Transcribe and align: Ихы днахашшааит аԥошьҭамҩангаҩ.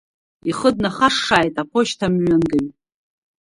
Ихы 0.49 0.69
днахашшааит 0.75 1.55
аԥошьҭамҩангаҩ. 1.61 2.65